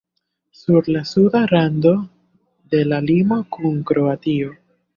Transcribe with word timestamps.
Sur 0.59 0.87
la 0.95 1.03
suda 1.09 1.41
rando 1.51 1.93
de 2.73 2.81
la 2.89 3.01
limo 3.13 3.41
kun 3.59 3.79
Kroatio. 3.93 4.53